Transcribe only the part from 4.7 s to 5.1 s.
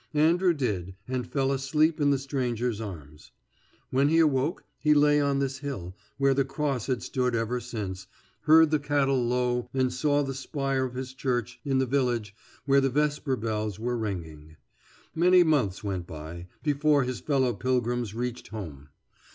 he